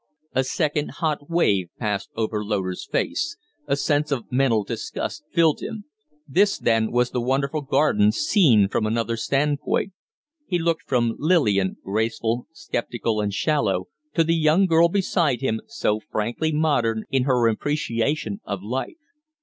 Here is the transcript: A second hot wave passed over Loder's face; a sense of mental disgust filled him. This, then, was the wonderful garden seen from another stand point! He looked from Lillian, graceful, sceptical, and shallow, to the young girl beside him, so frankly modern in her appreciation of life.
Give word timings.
A 0.33 0.43
second 0.43 0.89
hot 0.93 1.29
wave 1.29 1.69
passed 1.77 2.09
over 2.15 2.43
Loder's 2.43 2.87
face; 2.91 3.37
a 3.67 3.75
sense 3.75 4.11
of 4.11 4.31
mental 4.31 4.63
disgust 4.63 5.23
filled 5.31 5.59
him. 5.61 5.85
This, 6.27 6.57
then, 6.57 6.91
was 6.91 7.11
the 7.11 7.21
wonderful 7.21 7.61
garden 7.61 8.11
seen 8.11 8.67
from 8.67 8.87
another 8.87 9.15
stand 9.15 9.59
point! 9.61 9.93
He 10.47 10.57
looked 10.57 10.85
from 10.89 11.13
Lillian, 11.19 11.77
graceful, 11.83 12.47
sceptical, 12.51 13.21
and 13.21 13.31
shallow, 13.31 13.89
to 14.15 14.23
the 14.23 14.33
young 14.35 14.65
girl 14.65 14.89
beside 14.89 15.41
him, 15.41 15.61
so 15.67 15.99
frankly 15.99 16.51
modern 16.51 17.03
in 17.11 17.25
her 17.25 17.47
appreciation 17.47 18.41
of 18.43 18.63
life. 18.63 18.97